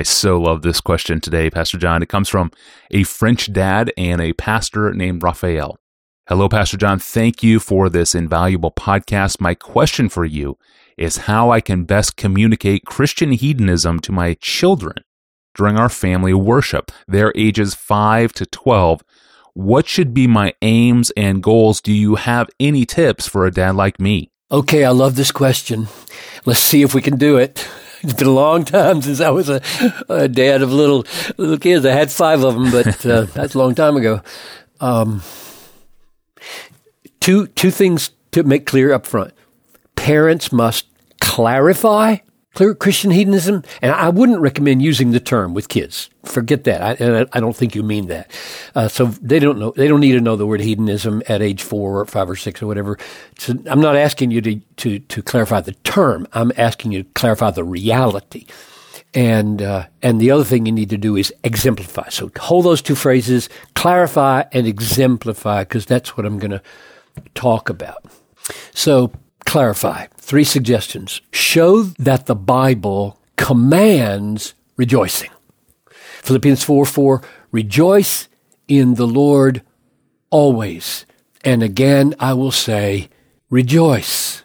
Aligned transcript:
I 0.00 0.02
so 0.02 0.40
love 0.40 0.62
this 0.62 0.80
question 0.80 1.20
today, 1.20 1.50
Pastor 1.50 1.76
John. 1.76 2.02
It 2.02 2.08
comes 2.08 2.30
from 2.30 2.52
a 2.90 3.02
French 3.02 3.52
dad 3.52 3.92
and 3.98 4.18
a 4.18 4.32
pastor 4.32 4.94
named 4.94 5.22
Raphael. 5.22 5.76
Hello, 6.26 6.48
Pastor 6.48 6.78
John. 6.78 6.98
Thank 6.98 7.42
you 7.42 7.60
for 7.60 7.90
this 7.90 8.14
invaluable 8.14 8.70
podcast. 8.70 9.42
My 9.42 9.54
question 9.54 10.08
for 10.08 10.24
you 10.24 10.56
is 10.96 11.28
how 11.28 11.50
I 11.50 11.60
can 11.60 11.84
best 11.84 12.16
communicate 12.16 12.86
Christian 12.86 13.32
hedonism 13.32 14.00
to 14.00 14.10
my 14.10 14.38
children 14.40 15.04
during 15.54 15.78
our 15.78 15.90
family 15.90 16.32
worship. 16.32 16.90
They're 17.06 17.34
ages 17.36 17.74
5 17.74 18.32
to 18.32 18.46
12. 18.46 19.02
What 19.52 19.86
should 19.86 20.14
be 20.14 20.26
my 20.26 20.54
aims 20.62 21.12
and 21.14 21.42
goals? 21.42 21.82
Do 21.82 21.92
you 21.92 22.14
have 22.14 22.48
any 22.58 22.86
tips 22.86 23.26
for 23.26 23.44
a 23.44 23.52
dad 23.52 23.76
like 23.76 24.00
me? 24.00 24.30
Okay, 24.50 24.82
I 24.82 24.92
love 24.92 25.16
this 25.16 25.30
question. 25.30 25.88
Let's 26.46 26.60
see 26.60 26.80
if 26.80 26.94
we 26.94 27.02
can 27.02 27.18
do 27.18 27.36
it. 27.36 27.68
It's 28.02 28.14
been 28.14 28.26
a 28.26 28.32
long 28.32 28.64
time 28.64 29.02
since 29.06 29.20
I 29.20 29.30
was 29.30 29.48
a, 29.48 29.60
a 30.08 30.28
dad 30.28 30.62
of 30.62 30.72
little 30.72 31.06
little 31.36 31.58
kids. 31.58 31.84
I 31.84 31.92
had 31.92 32.10
five 32.10 32.42
of 32.42 32.54
them, 32.54 32.70
but 32.70 33.06
uh, 33.06 33.22
that's 33.34 33.54
a 33.54 33.58
long 33.58 33.74
time 33.74 33.96
ago. 33.96 34.22
Um, 34.80 35.22
two 37.20 37.46
two 37.48 37.70
things 37.70 38.10
to 38.32 38.42
make 38.42 38.66
clear 38.66 38.92
up 38.92 39.06
front. 39.06 39.34
Parents 39.96 40.50
must 40.52 40.86
clarify 41.20 42.16
clear 42.54 42.74
Christian 42.74 43.10
hedonism, 43.10 43.62
and 43.80 43.92
I 43.92 44.08
wouldn't 44.08 44.40
recommend 44.40 44.82
using 44.82 45.12
the 45.12 45.20
term 45.20 45.54
with 45.54 45.68
kids. 45.68 46.10
Forget 46.24 46.64
that. 46.64 47.00
I, 47.00 47.26
I 47.32 47.40
don't 47.40 47.56
think 47.56 47.74
you 47.74 47.82
mean 47.82 48.08
that. 48.08 48.30
Uh, 48.74 48.88
so 48.88 49.06
they 49.06 49.38
don't 49.38 49.58
know. 49.58 49.72
They 49.76 49.88
don't 49.88 50.00
need 50.00 50.12
to 50.12 50.20
know 50.20 50.36
the 50.36 50.46
word 50.46 50.60
hedonism 50.60 51.22
at 51.28 51.42
age 51.42 51.62
four 51.62 52.00
or 52.00 52.06
five 52.06 52.28
or 52.28 52.36
six 52.36 52.62
or 52.62 52.66
whatever. 52.66 52.98
So 53.38 53.54
I'm 53.66 53.80
not 53.80 53.96
asking 53.96 54.30
you 54.30 54.40
to 54.42 54.56
to 54.76 54.98
to 54.98 55.22
clarify 55.22 55.60
the 55.60 55.72
term. 55.84 56.26
I'm 56.32 56.52
asking 56.56 56.92
you 56.92 57.02
to 57.04 57.08
clarify 57.14 57.50
the 57.50 57.64
reality. 57.64 58.46
And 59.12 59.60
uh, 59.60 59.86
and 60.02 60.20
the 60.20 60.30
other 60.30 60.44
thing 60.44 60.66
you 60.66 60.72
need 60.72 60.90
to 60.90 60.98
do 60.98 61.16
is 61.16 61.32
exemplify. 61.42 62.10
So 62.10 62.30
hold 62.38 62.64
those 62.64 62.82
two 62.82 62.94
phrases: 62.94 63.48
clarify 63.74 64.44
and 64.52 64.66
exemplify, 64.66 65.62
because 65.62 65.86
that's 65.86 66.16
what 66.16 66.26
I'm 66.26 66.38
going 66.38 66.52
to 66.52 66.62
talk 67.34 67.68
about. 67.68 68.04
So 68.72 69.12
clarify. 69.46 70.06
Three 70.20 70.44
suggestions. 70.44 71.20
Show 71.32 71.82
that 71.98 72.26
the 72.26 72.36
Bible 72.36 73.18
commands 73.36 74.54
rejoicing. 74.76 75.30
Philippians 76.22 76.62
4 76.62 76.84
4, 76.84 77.22
rejoice 77.50 78.28
in 78.68 78.94
the 78.94 79.06
Lord 79.06 79.62
always. 80.28 81.06
And 81.42 81.62
again, 81.62 82.14
I 82.20 82.34
will 82.34 82.52
say, 82.52 83.08
rejoice. 83.48 84.42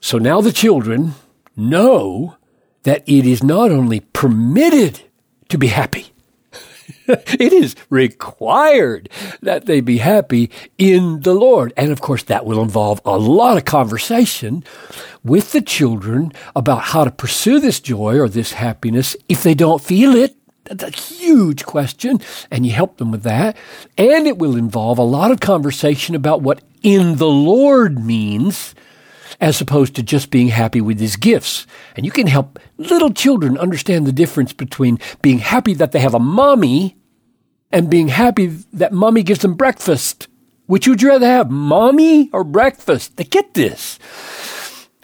So 0.00 0.18
now 0.18 0.40
the 0.40 0.52
children 0.52 1.14
know 1.56 2.36
that 2.82 3.02
it 3.06 3.26
is 3.26 3.42
not 3.42 3.70
only 3.70 4.00
permitted 4.00 5.00
to 5.48 5.58
be 5.58 5.68
happy, 5.68 6.11
it 7.06 7.52
is 7.52 7.74
required 7.90 9.08
that 9.40 9.66
they 9.66 9.80
be 9.80 9.98
happy 9.98 10.50
in 10.78 11.20
the 11.20 11.34
Lord. 11.34 11.72
And 11.76 11.90
of 11.90 12.00
course, 12.00 12.22
that 12.24 12.46
will 12.46 12.62
involve 12.62 13.00
a 13.04 13.18
lot 13.18 13.56
of 13.56 13.64
conversation 13.64 14.64
with 15.24 15.52
the 15.52 15.60
children 15.60 16.32
about 16.54 16.82
how 16.82 17.04
to 17.04 17.10
pursue 17.10 17.60
this 17.60 17.80
joy 17.80 18.18
or 18.18 18.28
this 18.28 18.52
happiness 18.52 19.16
if 19.28 19.42
they 19.42 19.54
don't 19.54 19.82
feel 19.82 20.14
it. 20.14 20.36
That's 20.64 20.84
a 20.84 20.90
huge 20.90 21.66
question, 21.66 22.20
and 22.50 22.64
you 22.64 22.72
help 22.72 22.98
them 22.98 23.10
with 23.10 23.24
that. 23.24 23.56
And 23.98 24.28
it 24.28 24.38
will 24.38 24.56
involve 24.56 24.98
a 24.98 25.02
lot 25.02 25.32
of 25.32 25.40
conversation 25.40 26.14
about 26.14 26.40
what 26.40 26.62
in 26.82 27.16
the 27.16 27.28
Lord 27.28 28.04
means 28.04 28.74
as 29.40 29.60
opposed 29.60 29.94
to 29.96 30.02
just 30.02 30.30
being 30.30 30.48
happy 30.48 30.80
with 30.80 31.00
his 31.00 31.16
gifts. 31.16 31.66
And 31.96 32.04
you 32.04 32.12
can 32.12 32.26
help 32.26 32.58
little 32.76 33.12
children 33.12 33.58
understand 33.58 34.06
the 34.06 34.12
difference 34.12 34.52
between 34.52 34.98
being 35.20 35.38
happy 35.38 35.74
that 35.74 35.92
they 35.92 36.00
have 36.00 36.14
a 36.14 36.18
mommy 36.18 36.96
and 37.70 37.90
being 37.90 38.08
happy 38.08 38.46
that 38.72 38.92
mommy 38.92 39.22
gives 39.22 39.40
them 39.40 39.54
breakfast. 39.54 40.28
Which 40.66 40.86
would 40.86 41.02
you 41.02 41.08
rather 41.08 41.26
have, 41.26 41.50
mommy 41.50 42.30
or 42.32 42.44
breakfast? 42.44 43.16
They 43.16 43.24
get 43.24 43.54
this. 43.54 43.98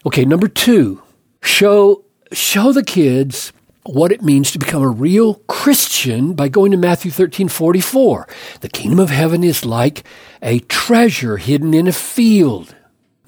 Okay, 0.06 0.24
number 0.24 0.48
two, 0.48 1.02
show, 1.42 2.04
show 2.32 2.72
the 2.72 2.84
kids 2.84 3.52
what 3.84 4.12
it 4.12 4.22
means 4.22 4.50
to 4.50 4.58
become 4.58 4.82
a 4.82 4.88
real 4.88 5.34
Christian 5.46 6.34
by 6.34 6.48
going 6.48 6.70
to 6.72 6.76
Matthew 6.76 7.10
13, 7.10 7.48
44. 7.48 8.28
The 8.60 8.68
kingdom 8.68 8.98
of 8.98 9.10
heaven 9.10 9.42
is 9.42 9.64
like 9.64 10.04
a 10.42 10.60
treasure 10.60 11.38
hidden 11.38 11.72
in 11.74 11.88
a 11.88 11.92
field 11.92 12.74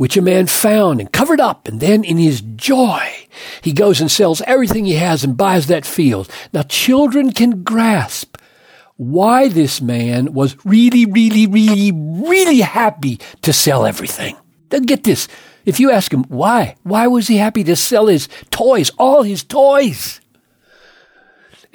which 0.01 0.17
a 0.17 0.23
man 0.23 0.47
found 0.47 0.99
and 0.99 1.13
covered 1.13 1.43
up, 1.43 1.69
and 1.69 1.79
then 1.79 2.03
in 2.03 2.17
his 2.17 2.41
joy, 2.41 3.07
he 3.61 3.71
goes 3.71 4.01
and 4.01 4.11
sells 4.11 4.41
everything 4.47 4.87
he 4.87 4.95
has 4.95 5.23
and 5.23 5.37
buys 5.37 5.67
that 5.67 5.85
field. 5.85 6.27
Now, 6.55 6.63
children 6.63 7.33
can 7.33 7.63
grasp 7.63 8.39
why 8.97 9.49
this 9.49 9.83
man 9.83 10.33
was 10.33 10.57
really, 10.65 11.05
really, 11.05 11.47
really, 11.47 11.93
really 11.93 12.61
happy 12.61 13.21
to 13.43 13.53
sell 13.53 13.85
everything. 13.85 14.39
Then 14.71 14.85
get 14.85 15.05
this. 15.05 15.29
If 15.67 15.79
you 15.79 15.91
ask 15.91 16.11
him 16.11 16.25
why, 16.29 16.77
why 16.83 17.07
was 17.07 17.29
he 17.29 17.37
happy 17.37 17.63
to 17.65 17.77
sell 17.77 18.07
his 18.07 18.27
toys, 18.51 18.91
all 18.97 19.23
his 19.23 19.45
toys? 19.45 20.23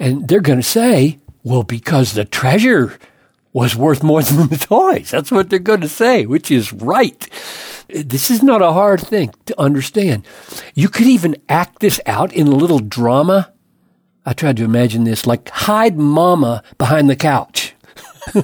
And 0.00 0.26
they're 0.26 0.40
going 0.40 0.58
to 0.58 0.64
say, 0.64 1.20
well, 1.44 1.62
because 1.62 2.14
the 2.14 2.24
treasure 2.24 2.98
was 3.56 3.74
worth 3.74 4.02
more 4.02 4.22
than 4.22 4.48
the 4.48 4.58
toys. 4.58 5.10
That's 5.10 5.32
what 5.32 5.48
they're 5.48 5.58
going 5.58 5.80
to 5.80 5.88
say, 5.88 6.26
which 6.26 6.50
is 6.50 6.74
right. 6.74 7.26
This 7.88 8.30
is 8.30 8.42
not 8.42 8.60
a 8.60 8.74
hard 8.74 9.00
thing 9.00 9.32
to 9.46 9.58
understand. 9.58 10.26
You 10.74 10.90
could 10.90 11.06
even 11.06 11.36
act 11.48 11.78
this 11.80 11.98
out 12.04 12.34
in 12.34 12.48
a 12.48 12.54
little 12.54 12.80
drama. 12.80 13.54
I 14.26 14.34
tried 14.34 14.58
to 14.58 14.64
imagine 14.64 15.04
this 15.04 15.26
like 15.26 15.48
hide 15.48 15.96
mama 15.96 16.62
behind 16.76 17.08
the 17.08 17.16
couch. 17.16 17.74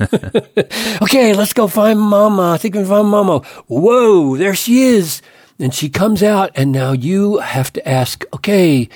okay, 1.02 1.34
let's 1.34 1.52
go 1.52 1.66
find 1.66 2.00
mama. 2.00 2.52
I 2.52 2.56
think 2.56 2.74
we 2.74 2.80
can 2.80 2.88
find 2.88 3.08
mama. 3.08 3.40
Whoa, 3.66 4.38
there 4.38 4.54
she 4.54 4.84
is. 4.84 5.20
And 5.58 5.74
she 5.74 5.90
comes 5.90 6.22
out, 6.22 6.52
and 6.54 6.72
now 6.72 6.92
you 6.92 7.36
have 7.40 7.70
to 7.74 7.86
ask, 7.86 8.24
okay, 8.32 8.88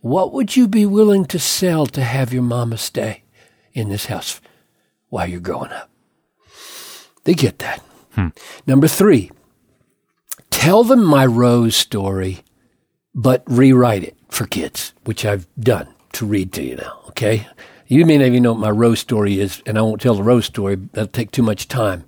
what 0.00 0.32
would 0.32 0.54
you 0.54 0.68
be 0.68 0.86
willing 0.86 1.24
to 1.24 1.40
sell 1.40 1.86
to 1.86 2.04
have 2.04 2.32
your 2.32 2.44
mama 2.44 2.76
stay 2.76 3.24
in 3.74 3.88
this 3.88 4.06
house 4.06 4.40
while 5.08 5.26
you're 5.26 5.40
growing 5.40 5.72
up? 5.72 5.90
They 7.24 7.34
get 7.34 7.58
that. 7.58 7.82
Hmm. 8.14 8.28
Number 8.66 8.88
three, 8.88 9.30
tell 10.50 10.84
them 10.84 11.04
my 11.04 11.26
Rose 11.26 11.76
story, 11.76 12.42
but 13.14 13.42
rewrite 13.46 14.04
it 14.04 14.16
for 14.28 14.46
kids, 14.46 14.92
which 15.04 15.24
I've 15.24 15.46
done 15.58 15.88
to 16.12 16.26
read 16.26 16.52
to 16.54 16.62
you 16.62 16.76
now. 16.76 17.00
Okay. 17.08 17.46
You 17.88 18.04
may 18.04 18.18
not 18.18 18.26
even 18.26 18.42
know 18.42 18.52
what 18.52 18.60
my 18.60 18.70
Rose 18.70 19.00
story 19.00 19.38
is, 19.38 19.62
and 19.64 19.78
I 19.78 19.82
won't 19.82 20.00
tell 20.00 20.14
the 20.14 20.22
Rose 20.22 20.46
story. 20.46 20.76
That'll 20.76 21.06
take 21.06 21.30
too 21.30 21.42
much 21.42 21.68
time. 21.68 22.04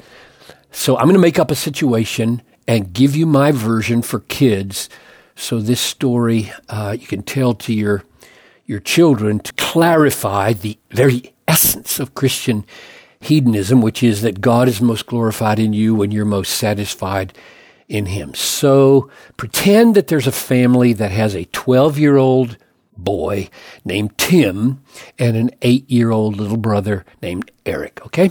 So 0.71 0.97
I'm 0.97 1.05
going 1.05 1.15
to 1.15 1.21
make 1.21 1.39
up 1.39 1.51
a 1.51 1.57
situation 1.57 2.43
and 2.67 2.93
give 2.93 3.15
you 3.15 3.27
my 3.27 3.53
version 3.53 4.03
for 4.03 4.21
kids. 4.21 4.89
So 5.37 5.61
this 5.61 5.81
story 5.81 6.53
uh, 6.69 6.97
you 6.99 7.07
can 7.07 7.23
tell 7.23 7.55
to 7.55 7.73
your 7.73 8.05
your 8.67 8.81
children 8.81 9.39
to 9.41 9.53
clarify 9.55 10.53
the 10.53 10.79
very 10.91 11.33
essence 11.59 11.99
of 11.99 12.15
Christian 12.15 12.65
hedonism, 13.19 13.81
which 13.83 14.01
is 14.01 14.23
that 14.23 14.41
God 14.41 14.69
is 14.69 14.81
most 14.81 15.07
glorified 15.07 15.59
in 15.59 15.73
you 15.73 15.93
when 15.93 16.13
you're 16.13 16.25
most 16.25 16.55
satisfied 16.55 17.37
in 17.89 18.07
him. 18.07 18.33
So 18.35 19.11
pretend 19.37 19.97
that 19.97 20.07
there's 20.07 20.29
a 20.29 20.33
family 20.33 20.93
that 20.93 21.11
has 21.11 21.35
a 21.35 21.47
12 21.47 21.99
year 21.99 22.17
old 22.17 22.57
boy 22.97 23.49
named 23.85 24.17
Tim 24.19 24.85
and 25.19 25.37
an 25.37 25.51
eight 25.63 25.91
year 25.91 26.13
old 26.13 26.37
little 26.37 26.57
brother 26.57 27.05
named 27.21 27.51
Eric, 27.67 28.07
okay? 28.07 28.31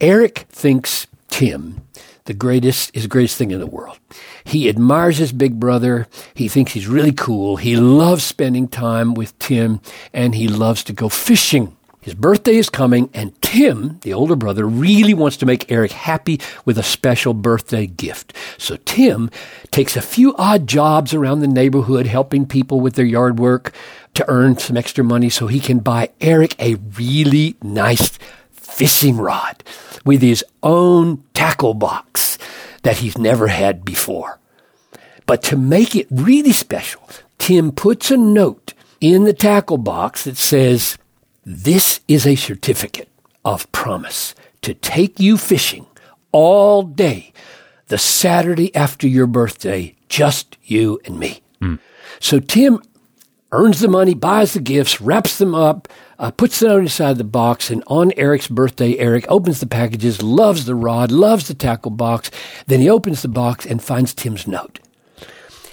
Eric 0.00 0.46
thinks 0.48 1.06
Tim 1.28 1.82
the 2.24 2.34
greatest 2.34 2.90
is 2.94 3.02
the 3.02 3.08
greatest 3.08 3.36
thing 3.36 3.50
in 3.52 3.60
the 3.60 3.66
world. 3.66 3.98
He 4.44 4.68
admires 4.68 5.18
his 5.18 5.30
big 5.30 5.60
brother. 5.60 6.08
He 6.34 6.48
thinks 6.48 6.72
he's 6.72 6.88
really 6.88 7.12
cool. 7.12 7.56
He 7.58 7.76
loves 7.76 8.24
spending 8.24 8.66
time 8.66 9.14
with 9.14 9.38
Tim 9.38 9.80
and 10.12 10.34
he 10.34 10.48
loves 10.48 10.82
to 10.84 10.94
go 10.94 11.08
fishing 11.10 11.76
his 12.04 12.14
birthday 12.14 12.56
is 12.56 12.68
coming, 12.68 13.08
and 13.14 13.40
Tim, 13.40 13.98
the 14.02 14.12
older 14.12 14.36
brother, 14.36 14.66
really 14.66 15.14
wants 15.14 15.38
to 15.38 15.46
make 15.46 15.72
Eric 15.72 15.92
happy 15.92 16.38
with 16.66 16.76
a 16.76 16.82
special 16.82 17.32
birthday 17.32 17.86
gift. 17.86 18.34
So 18.58 18.76
Tim 18.84 19.30
takes 19.70 19.96
a 19.96 20.02
few 20.02 20.36
odd 20.36 20.66
jobs 20.66 21.14
around 21.14 21.40
the 21.40 21.46
neighborhood 21.46 22.04
helping 22.04 22.44
people 22.44 22.78
with 22.80 22.92
their 22.92 23.06
yard 23.06 23.38
work 23.38 23.72
to 24.12 24.28
earn 24.28 24.58
some 24.58 24.76
extra 24.76 25.02
money 25.02 25.30
so 25.30 25.46
he 25.46 25.58
can 25.58 25.78
buy 25.78 26.10
Eric 26.20 26.54
a 26.60 26.74
really 26.74 27.56
nice 27.62 28.18
fishing 28.50 29.16
rod 29.16 29.64
with 30.04 30.20
his 30.20 30.44
own 30.62 31.24
tackle 31.32 31.72
box 31.72 32.36
that 32.82 32.98
he's 32.98 33.16
never 33.16 33.46
had 33.46 33.82
before. 33.82 34.38
But 35.24 35.42
to 35.44 35.56
make 35.56 35.96
it 35.96 36.08
really 36.10 36.52
special, 36.52 37.08
Tim 37.38 37.72
puts 37.72 38.10
a 38.10 38.18
note 38.18 38.74
in 39.00 39.24
the 39.24 39.32
tackle 39.32 39.78
box 39.78 40.24
that 40.24 40.36
says, 40.36 40.98
this 41.44 42.00
is 42.08 42.26
a 42.26 42.36
certificate 42.36 43.08
of 43.44 43.70
promise 43.72 44.34
to 44.62 44.74
take 44.74 45.20
you 45.20 45.36
fishing 45.36 45.86
all 46.32 46.82
day, 46.82 47.32
the 47.88 47.98
Saturday 47.98 48.74
after 48.74 49.06
your 49.06 49.26
birthday, 49.26 49.94
just 50.08 50.56
you 50.64 51.00
and 51.04 51.18
me. 51.18 51.42
Mm. 51.60 51.78
So 52.18 52.40
Tim 52.40 52.82
earns 53.52 53.80
the 53.80 53.88
money, 53.88 54.14
buys 54.14 54.54
the 54.54 54.60
gifts, 54.60 55.00
wraps 55.00 55.38
them 55.38 55.54
up, 55.54 55.88
uh, 56.18 56.30
puts 56.30 56.60
them 56.60 56.80
inside 56.80 57.18
the 57.18 57.24
box, 57.24 57.70
and 57.70 57.84
on 57.86 58.12
Eric's 58.16 58.48
birthday, 58.48 58.96
Eric 58.98 59.26
opens 59.28 59.60
the 59.60 59.66
packages, 59.66 60.22
loves 60.22 60.64
the 60.64 60.74
rod, 60.74 61.12
loves 61.12 61.46
the 61.46 61.54
tackle 61.54 61.90
box. 61.90 62.30
Then 62.66 62.80
he 62.80 62.88
opens 62.88 63.22
the 63.22 63.28
box 63.28 63.66
and 63.66 63.82
finds 63.82 64.14
Tim's 64.14 64.46
note. 64.46 64.80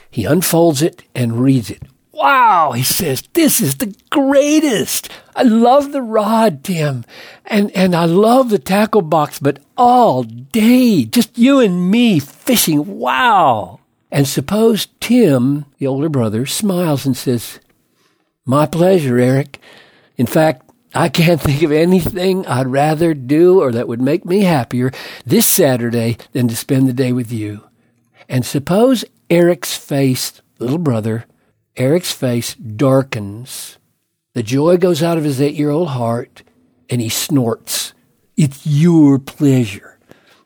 He 0.10 0.26
unfolds 0.26 0.82
it 0.82 1.04
and 1.16 1.42
reads 1.42 1.72
it. 1.72 1.84
Wow, 2.22 2.74
he 2.74 2.84
says, 2.84 3.24
this 3.34 3.60
is 3.60 3.78
the 3.78 3.96
greatest. 4.12 5.10
I 5.36 5.42
love 5.42 5.92
the 5.92 6.04
rod, 6.04 6.64
Tim, 6.64 7.04
and, 7.46 7.72
and 7.72 7.96
I 7.96 8.06
love 8.06 8.50
the 8.50 8.60
tackle 8.60 9.02
box, 9.02 9.40
but 9.40 9.58
all 9.76 10.22
day, 10.22 11.06
just 11.06 11.36
you 11.36 11.60
and 11.60 11.90
me 11.90 12.20
fishing. 12.20 13.00
Wow. 13.00 13.80
And 14.12 14.28
suppose 14.28 14.88
Tim, 15.00 15.66
the 15.80 15.88
older 15.88 16.10
brother, 16.10 16.46
smiles 16.46 17.08
and 17.08 17.18
says, 17.18 17.60
my 18.46 18.68
pleasure, 18.68 19.18
Eric. 19.18 19.60
In 20.16 20.28
fact, 20.28 20.70
I 20.94 21.10
can't 21.10 21.42
think 21.42 21.64
of 21.64 21.72
anything 21.72 22.46
I'd 22.46 22.68
rather 22.68 23.16
do 23.16 23.62
or 23.62 23.72
that 23.72 23.88
would 23.88 24.02
make 24.02 24.26
me 24.26 24.42
happier 24.42 24.92
this 25.26 25.48
Saturday 25.48 26.18
than 26.34 26.48
to 26.50 26.56
spend 26.56 26.88
the 26.88 26.94
day 26.94 27.14
with 27.14 27.32
you. 27.32 27.64
And 28.30 28.46
suppose 28.46 29.06
Eric's 29.28 29.76
face, 29.76 30.40
little 30.60 30.78
brother, 30.78 31.26
Eric's 31.78 32.12
face 32.12 32.56
darkens. 32.56 33.78
The 34.34 34.44
joy 34.44 34.78
goes 34.78 35.02
out 35.02 35.18
of 35.18 35.24
his 35.24 35.42
eight 35.42 35.56
year 35.56 35.70
old 35.70 35.90
heart 35.90 36.44
and 36.90 37.02
he 37.02 37.10
snorts. 37.10 37.94
It's 38.38 38.66
your 38.66 39.20
pleasure. 39.20 40.00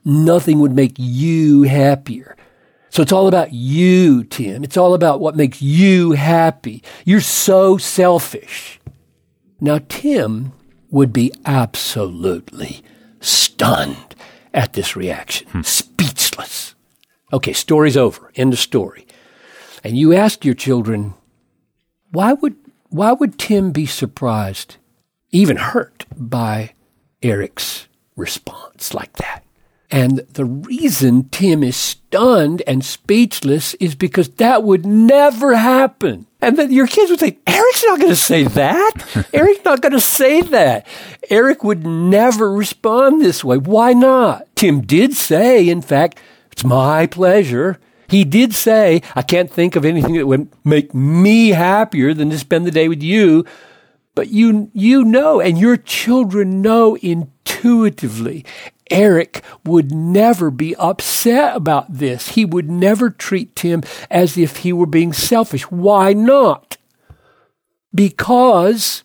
Nothing 0.04 0.60
would 0.60 0.74
make 0.74 0.94
you 0.98 1.64
happier. 1.64 2.36
So 2.90 3.02
it's 3.02 3.12
all 3.12 3.28
about 3.28 3.52
you, 3.52 4.24
Tim. 4.24 4.64
It's 4.64 4.78
all 4.78 4.94
about 4.94 5.20
what 5.20 5.36
makes 5.36 5.62
you 5.62 6.14
happy. 6.14 6.82
You're 7.04 7.20
so 7.20 7.78
selfish. 7.78 8.80
Now, 9.60 9.80
Tim 9.90 10.54
would 10.92 11.12
be 11.12 11.34
absolutely 11.46 12.84
stunned 13.20 14.16
at 14.54 14.74
this 14.74 14.96
reaction, 14.96 15.48
hmm. 15.50 15.62
speechless. 15.64 16.76
Okay, 17.34 17.52
story's 17.52 17.98
over. 17.98 18.32
End 18.36 18.54
of 18.54 18.60
story. 18.60 19.06
And 19.86 19.96
you 19.96 20.16
ask 20.16 20.44
your 20.44 20.56
children, 20.56 21.14
why 22.12 22.34
would, 22.34 22.56
why 22.90 23.12
would 23.12 23.38
Tim 23.38 23.72
be 23.72 23.86
surprised, 23.86 24.78
even 25.30 25.58
hurt 25.58 26.06
by 26.18 26.74
Eric's 27.22 27.88
response 28.16 28.96
like 28.96 29.14
that? 29.18 29.44
And 29.92 30.26
the 30.34 30.46
reason 30.46 31.30
Tim 31.30 31.64
is 31.64 31.76
stunned 31.76 32.64
and 32.66 32.84
speechless 32.84 33.76
is 33.76 33.94
because 33.94 34.30
that 34.30 34.64
would 34.64 34.88
never 34.88 35.54
happen. 35.54 36.26
And 36.42 36.58
then 36.58 36.72
your 36.72 36.88
kids 36.88 37.12
would 37.12 37.20
say, 37.20 37.38
Eric's 37.46 37.84
not 37.86 38.00
going 38.00 38.12
to 38.12 38.16
say 38.16 38.44
that. 38.44 39.28
Eric's 39.34 39.64
not 39.64 39.82
going 39.82 39.92
to 39.92 40.00
say 40.00 40.42
that. 40.42 40.88
Eric 41.30 41.64
would 41.64 41.86
never 41.86 42.52
respond 42.52 43.22
this 43.22 43.44
way. 43.44 43.60
Why 43.60 43.94
not? 43.94 44.48
Tim 44.56 44.82
did 44.82 45.14
say, 45.14 45.70
in 45.70 45.84
fact, 45.84 46.20
it's 46.52 46.64
my 46.64 47.06
pleasure. 47.06 47.78
He 48.08 48.24
did 48.24 48.54
say, 48.54 49.02
I 49.16 49.22
can't 49.22 49.52
think 49.52 49.76
of 49.76 49.86
anything 49.86 50.14
that 50.16 50.28
would 50.28 50.50
make 50.64 50.94
me 50.94 51.50
happier 51.50 52.14
than 52.14 52.30
to 52.30 52.40
spend 52.40 52.66
the 52.66 52.72
day 52.72 52.88
with 52.88 53.02
you. 53.02 53.46
But 54.14 54.30
you, 54.30 54.72
you 54.74 55.04
know, 55.04 55.42
and 55.42 55.58
your 55.58 55.76
children 55.76 56.62
know 56.62 56.96
intuitively 56.96 58.46
Eric 58.92 59.44
would 59.66 59.92
never 59.92 60.52
be 60.52 60.76
upset 60.76 61.56
about 61.56 61.92
this. 61.92 62.30
He 62.30 62.46
would 62.46 62.70
never 62.70 63.10
treat 63.10 63.56
Tim 63.56 63.84
as 64.10 64.38
if 64.38 64.58
he 64.58 64.72
were 64.72 64.86
being 64.86 65.12
selfish. 65.14 65.64
Why 65.72 66.14
not? 66.14 66.78
Because 67.94 69.04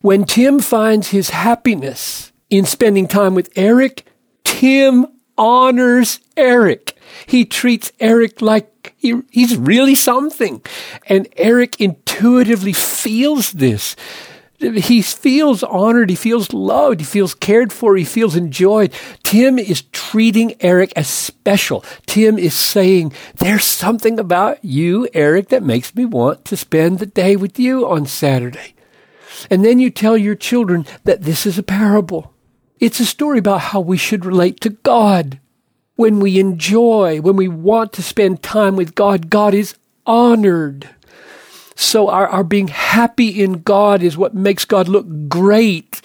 when 0.00 0.24
Tim 0.24 0.60
finds 0.60 1.08
his 1.08 1.30
happiness 1.30 2.32
in 2.50 2.64
spending 2.64 3.08
time 3.08 3.34
with 3.34 3.50
Eric, 3.56 4.06
Tim 4.44 5.06
honors 5.38 6.20
Eric. 6.36 6.96
He 7.26 7.44
treats 7.44 7.92
Eric 8.00 8.40
like 8.40 8.94
he, 8.96 9.22
he's 9.30 9.56
really 9.56 9.94
something. 9.94 10.62
And 11.08 11.28
Eric 11.36 11.80
intuitively 11.80 12.72
feels 12.72 13.52
this 13.52 13.96
he 14.58 15.02
feels 15.02 15.62
honored, 15.62 16.10
he 16.10 16.16
feels 16.16 16.52
loved, 16.52 17.00
he 17.00 17.06
feels 17.06 17.34
cared 17.34 17.72
for, 17.72 17.96
he 17.96 18.04
feels 18.04 18.34
enjoyed. 18.34 18.92
Tim 19.22 19.58
is 19.58 19.82
treating 19.92 20.54
Eric 20.60 20.92
as 20.96 21.08
special. 21.08 21.84
Tim 22.06 22.38
is 22.38 22.54
saying, 22.54 23.12
There's 23.36 23.64
something 23.64 24.18
about 24.18 24.64
you, 24.64 25.08
Eric, 25.12 25.48
that 25.48 25.62
makes 25.62 25.94
me 25.94 26.04
want 26.04 26.44
to 26.46 26.56
spend 26.56 26.98
the 26.98 27.06
day 27.06 27.36
with 27.36 27.58
you 27.58 27.86
on 27.86 28.06
Saturday. 28.06 28.74
And 29.50 29.64
then 29.64 29.78
you 29.78 29.90
tell 29.90 30.16
your 30.16 30.34
children 30.34 30.86
that 31.04 31.22
this 31.22 31.44
is 31.44 31.58
a 31.58 31.62
parable. 31.62 32.32
It's 32.78 33.00
a 33.00 33.06
story 33.06 33.38
about 33.38 33.60
how 33.60 33.80
we 33.80 33.96
should 33.96 34.24
relate 34.24 34.60
to 34.60 34.70
God. 34.70 35.40
When 35.94 36.20
we 36.20 36.38
enjoy, 36.38 37.22
when 37.22 37.36
we 37.36 37.48
want 37.48 37.94
to 37.94 38.02
spend 38.02 38.42
time 38.42 38.76
with 38.76 38.94
God, 38.94 39.30
God 39.30 39.54
is 39.54 39.76
honored. 40.04 40.90
So 41.74 42.08
our, 42.10 42.26
our 42.28 42.44
being 42.44 42.68
happy 42.68 43.42
in 43.42 43.62
God 43.62 44.02
is 44.02 44.16
what 44.16 44.34
makes 44.34 44.66
God 44.66 44.88
look 44.88 45.06
great. 45.28 46.02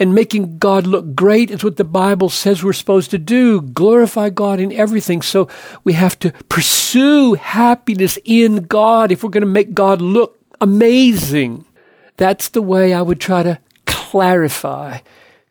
And 0.00 0.12
making 0.12 0.58
God 0.58 0.88
look 0.88 1.14
great 1.14 1.52
is 1.52 1.62
what 1.62 1.76
the 1.76 1.84
Bible 1.84 2.28
says 2.28 2.64
we're 2.64 2.72
supposed 2.72 3.12
to 3.12 3.18
do. 3.18 3.60
Glorify 3.60 4.30
God 4.30 4.58
in 4.58 4.72
everything. 4.72 5.22
So 5.22 5.48
we 5.84 5.92
have 5.92 6.18
to 6.20 6.32
pursue 6.48 7.34
happiness 7.34 8.18
in 8.24 8.64
God 8.64 9.12
if 9.12 9.22
we're 9.22 9.30
going 9.30 9.42
to 9.42 9.46
make 9.46 9.74
God 9.74 10.00
look 10.00 10.40
amazing. 10.60 11.64
That's 12.16 12.48
the 12.48 12.62
way 12.62 12.92
I 12.92 13.02
would 13.02 13.20
try 13.20 13.44
to 13.44 13.60
clarify 13.86 14.98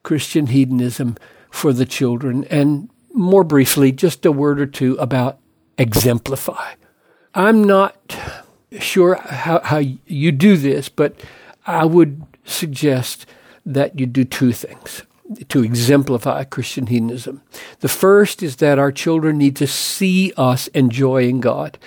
Christian 0.04 0.48
hedonism 0.48 1.18
for 1.50 1.74
the 1.74 1.86
children. 1.86 2.46
And 2.46 2.90
more 3.14 3.44
briefly, 3.44 3.92
just 3.92 4.26
a 4.26 4.32
word 4.32 4.60
or 4.60 4.66
two 4.66 4.96
about 4.96 5.40
exemplify. 5.78 6.74
I'm 7.34 7.64
not 7.64 8.16
sure 8.80 9.16
how, 9.16 9.62
how 9.62 9.82
you 10.06 10.32
do 10.32 10.58
this, 10.58 10.90
but 10.90 11.20
I 11.66 11.86
would 11.86 12.24
suggest 12.46 13.26
that 13.66 14.00
you 14.00 14.06
do 14.06 14.24
two 14.24 14.52
things 14.52 15.04
to 15.50 15.64
exemplify 15.64 16.44
Christian 16.44 16.88
hedonism. 16.88 17.42
The 17.80 17.88
first 17.88 18.44
is 18.44 18.58
that 18.58 18.80
our 18.80 18.92
children 18.92 19.38
need 19.38 19.56
to 19.58 19.68
see 19.68 20.34
us 20.36 20.68
enjoying 20.70 21.40
God, 21.40 21.78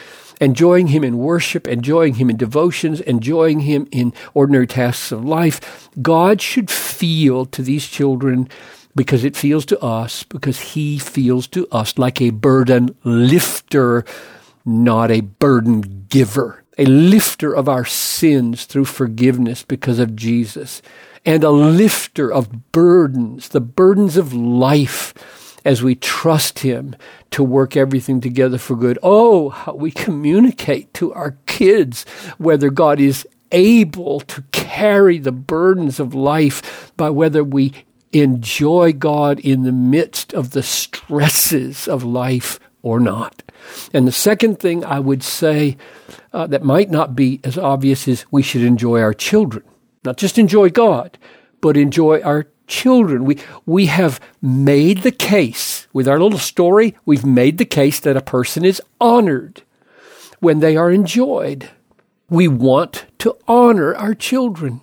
enjoying 0.40 0.88
Him 0.88 1.04
in 1.04 1.18
worship, 1.18 1.66
enjoying 1.66 2.14
Him 2.14 2.30
in 2.30 2.36
devotions, 2.36 3.00
enjoying 3.00 3.60
Him 3.60 3.86
in 3.90 4.12
ordinary 4.34 4.66
tasks 4.66 5.12
of 5.12 5.24
life. 5.24 5.88
God 6.00 6.40
should 6.40 6.70
feel 6.70 7.46
to 7.46 7.62
these 7.62 7.86
children 7.86 8.48
because 8.96 9.24
it 9.24 9.36
feels 9.36 9.66
to 9.66 9.80
us, 9.80 10.22
because 10.22 10.60
He 10.60 10.98
feels 10.98 11.46
to 11.48 11.66
us 11.68 11.98
like 11.98 12.20
a 12.20 12.30
burden 12.30 12.96
lifter, 13.04 14.04
not 14.64 15.10
a 15.10 15.20
burden 15.20 16.06
giver 16.08 16.64
a 16.78 16.84
lifter 16.86 17.54
of 17.54 17.68
our 17.68 17.84
sins 17.84 18.64
through 18.64 18.84
forgiveness 18.84 19.62
because 19.62 19.98
of 19.98 20.16
Jesus, 20.16 20.82
and 21.24 21.44
a 21.44 21.50
lifter 21.50 22.30
of 22.30 22.72
burdens, 22.72 23.48
the 23.50 23.60
burdens 23.60 24.16
of 24.16 24.34
life, 24.34 25.14
as 25.64 25.82
we 25.82 25.94
trust 25.94 26.60
Him 26.60 26.94
to 27.30 27.42
work 27.42 27.76
everything 27.76 28.20
together 28.20 28.58
for 28.58 28.76
good. 28.76 28.98
Oh, 29.02 29.48
how 29.50 29.74
we 29.74 29.90
communicate 29.90 30.92
to 30.94 31.12
our 31.12 31.36
kids 31.46 32.04
whether 32.38 32.70
God 32.70 33.00
is 33.00 33.26
able 33.52 34.20
to 34.20 34.42
carry 34.52 35.18
the 35.18 35.32
burdens 35.32 36.00
of 36.00 36.14
life 36.14 36.92
by 36.96 37.10
whether 37.10 37.44
we 37.44 37.72
enjoy 38.12 38.92
God 38.92 39.40
in 39.40 39.62
the 39.62 39.72
midst 39.72 40.32
of 40.34 40.50
the 40.50 40.62
stresses 40.62 41.88
of 41.88 42.04
life 42.04 42.60
or 42.82 43.00
not. 43.00 43.42
And 43.92 44.06
the 44.06 44.12
second 44.12 44.58
thing 44.58 44.84
I 44.84 45.00
would 45.00 45.22
say 45.22 45.76
uh, 46.32 46.46
that 46.48 46.62
might 46.62 46.90
not 46.90 47.16
be 47.16 47.40
as 47.44 47.56
obvious 47.56 48.06
is 48.06 48.26
we 48.30 48.42
should 48.42 48.62
enjoy 48.62 49.00
our 49.00 49.14
children. 49.14 49.64
Not 50.04 50.18
just 50.18 50.38
enjoy 50.38 50.68
God, 50.68 51.16
but 51.60 51.76
enjoy 51.76 52.20
our 52.20 52.46
children. 52.66 53.24
We, 53.24 53.38
we 53.66 53.86
have 53.86 54.20
made 54.40 55.02
the 55.02 55.12
case, 55.12 55.86
with 55.92 56.08
our 56.08 56.18
little 56.18 56.38
story, 56.38 56.94
we've 57.04 57.24
made 57.24 57.58
the 57.58 57.64
case 57.64 58.00
that 58.00 58.16
a 58.16 58.22
person 58.22 58.64
is 58.64 58.82
honored 59.00 59.62
when 60.40 60.60
they 60.60 60.76
are 60.76 60.90
enjoyed. 60.90 61.70
We 62.28 62.48
want 62.48 63.06
to 63.18 63.36
honor 63.46 63.94
our 63.94 64.14
children. 64.14 64.80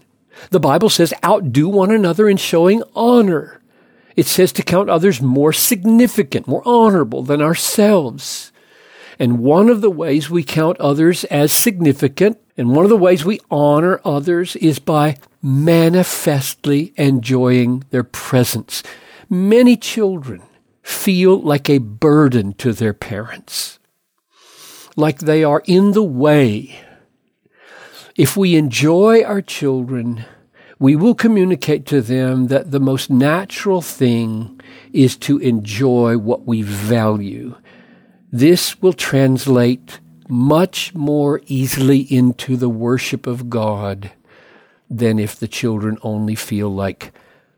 The 0.50 0.60
Bible 0.60 0.90
says, 0.90 1.14
outdo 1.24 1.70
one 1.70 1.92
another 1.92 2.30
in 2.30 2.38
showing 2.38 2.84
honor. 2.96 3.62
It 4.16 4.26
says 4.26 4.52
to 4.54 4.64
count 4.64 4.90
others 4.90 5.22
more 5.22 5.54
significant, 5.54 6.48
more 6.48 6.64
honorable 6.66 7.24
than 7.24 7.42
ourselves. 7.42 8.52
And 9.20 9.40
one 9.40 9.70
of 9.70 9.82
the 9.82 9.92
ways 9.92 10.30
we 10.30 10.44
count 10.44 10.80
others 10.80 11.24
as 11.26 11.54
significant 11.54 12.40
and 12.58 12.76
one 12.76 12.86
of 12.86 12.90
the 12.90 12.98
ways 12.98 13.24
we 13.24 13.40
honor 13.50 14.02
others 14.04 14.56
is 14.58 14.80
by 14.80 15.18
manifestly 15.42 16.94
enjoying 16.98 17.84
their 17.90 18.04
presence. 18.04 18.84
Many 19.30 19.76
children 19.76 20.44
feel 20.84 21.40
like 21.40 21.70
a 21.70 21.80
burden 21.80 22.54
to 22.54 22.74
their 22.74 22.94
parents, 22.94 23.80
like 24.96 25.20
they 25.20 25.44
are 25.44 25.64
in 25.66 25.92
the 25.92 26.04
way. 26.04 26.80
If 28.16 28.36
we 28.36 28.56
enjoy 28.56 29.24
our 29.24 29.42
children, 29.42 30.26
we 30.80 30.96
will 30.96 31.16
communicate 31.16 31.86
to 31.88 32.02
them 32.02 32.48
that 32.48 32.72
the 32.72 32.80
most 32.80 33.10
natural 33.10 33.82
thing 33.82 34.60
is 34.92 35.16
to 35.18 35.38
enjoy 35.38 36.18
what 36.18 36.46
we 36.46 36.62
value. 36.62 37.56
This 38.32 38.82
will 38.82 38.94
translate 38.94 40.00
much 40.28 40.94
more 40.94 41.42
easily 41.46 42.00
into 42.00 42.58
the 42.58 42.70
worship 42.70 43.28
of 43.28 43.50
God 43.50 44.12
than 44.92 45.18
if 45.18 45.38
the 45.38 45.48
children 45.48 45.98
only 46.04 46.36
feel 46.36 46.70
like 46.70 47.14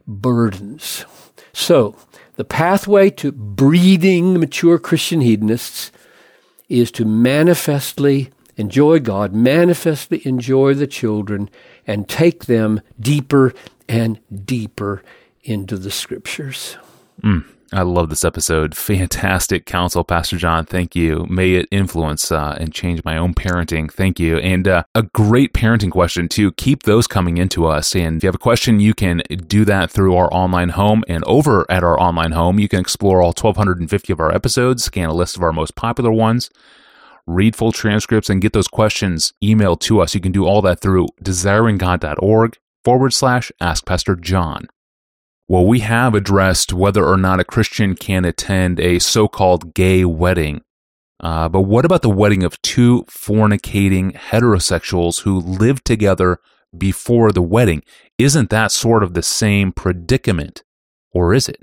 burdens. 0.07 1.03
So, 1.51 1.95
the 2.35 2.45
pathway 2.45 3.09
to 3.11 3.31
breeding 3.31 4.39
mature 4.39 4.77
Christian 4.77 5.21
hedonists 5.21 5.91
is 6.69 6.91
to 6.91 7.05
manifestly 7.05 8.29
enjoy 8.55 8.99
God, 8.99 9.33
manifestly 9.33 10.25
enjoy 10.25 10.75
the 10.75 10.87
children, 10.87 11.49
and 11.87 12.07
take 12.07 12.45
them 12.45 12.81
deeper 12.99 13.53
and 13.89 14.19
deeper 14.45 15.03
into 15.43 15.77
the 15.77 15.91
scriptures. 15.91 16.77
Mm. 17.21 17.45
I 17.73 17.81
love 17.81 18.09
this 18.09 18.23
episode. 18.23 18.75
Fantastic 18.75 19.65
counsel, 19.65 20.03
Pastor 20.03 20.37
John. 20.37 20.63
Thank 20.63 20.95
you. 20.95 21.25
May 21.27 21.55
it 21.55 21.67
influence 21.71 22.31
uh, 22.31 22.55
and 22.59 22.71
change 22.71 23.03
my 23.03 23.17
own 23.17 23.33
parenting. 23.33 23.91
Thank 23.91 24.19
you. 24.19 24.37
And 24.37 24.67
uh, 24.67 24.83
a 24.93 25.03
great 25.03 25.53
parenting 25.53 25.89
question, 25.89 26.29
too. 26.29 26.51
Keep 26.51 26.83
those 26.83 27.07
coming 27.07 27.37
into 27.37 27.65
us. 27.65 27.95
And 27.95 28.17
if 28.17 28.23
you 28.23 28.27
have 28.27 28.35
a 28.35 28.39
question, 28.39 28.79
you 28.79 28.93
can 28.93 29.23
do 29.47 29.65
that 29.65 29.89
through 29.89 30.15
our 30.15 30.31
online 30.31 30.69
home. 30.69 31.03
And 31.07 31.23
over 31.25 31.65
at 31.69 31.83
our 31.83 31.99
online 31.99 32.33
home, 32.33 32.59
you 32.59 32.69
can 32.69 32.79
explore 32.79 33.21
all 33.21 33.29
1,250 33.29 34.13
of 34.13 34.19
our 34.19 34.33
episodes, 34.33 34.83
scan 34.83 35.09
a 35.09 35.13
list 35.13 35.35
of 35.35 35.41
our 35.41 35.53
most 35.53 35.75
popular 35.75 36.11
ones, 36.11 36.51
read 37.25 37.55
full 37.55 37.71
transcripts, 37.71 38.29
and 38.29 38.41
get 38.41 38.53
those 38.53 38.67
questions 38.67 39.33
emailed 39.43 39.79
to 39.79 39.99
us. 39.99 40.13
You 40.13 40.21
can 40.21 40.31
do 40.31 40.45
all 40.45 40.61
that 40.61 40.79
through 40.79 41.07
desiringgod.org 41.23 42.57
forward 42.83 43.13
slash 43.13 43.51
ask 43.59 43.85
Pastor 43.85 44.15
John. 44.15 44.67
Well, 45.47 45.65
we 45.65 45.79
have 45.79 46.15
addressed 46.15 46.73
whether 46.73 47.05
or 47.05 47.17
not 47.17 47.39
a 47.39 47.43
Christian 47.43 47.95
can 47.95 48.23
attend 48.23 48.79
a 48.79 48.99
so 48.99 49.27
called 49.27 49.73
gay 49.73 50.05
wedding. 50.05 50.61
Uh, 51.19 51.49
but 51.49 51.61
what 51.61 51.85
about 51.85 52.01
the 52.01 52.09
wedding 52.09 52.43
of 52.43 52.61
two 52.61 53.03
fornicating 53.09 54.15
heterosexuals 54.15 55.21
who 55.21 55.39
lived 55.39 55.85
together 55.85 56.39
before 56.77 57.31
the 57.31 57.41
wedding? 57.41 57.83
Isn't 58.17 58.49
that 58.49 58.71
sort 58.71 59.03
of 59.03 59.13
the 59.13 59.23
same 59.23 59.71
predicament? 59.71 60.63
Or 61.11 61.33
is 61.33 61.47
it? 61.47 61.61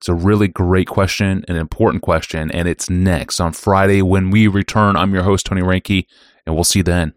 It's 0.00 0.08
a 0.08 0.14
really 0.14 0.48
great 0.48 0.86
question, 0.86 1.44
an 1.48 1.56
important 1.56 2.02
question, 2.02 2.50
and 2.50 2.68
it's 2.68 2.90
next 2.90 3.40
on 3.40 3.52
Friday 3.52 4.02
when 4.02 4.30
we 4.30 4.46
return. 4.46 4.94
I'm 4.94 5.14
your 5.14 5.22
host, 5.22 5.46
Tony 5.46 5.62
Reinke, 5.62 6.06
and 6.44 6.54
we'll 6.54 6.64
see 6.64 6.80
you 6.80 6.84
then. 6.84 7.14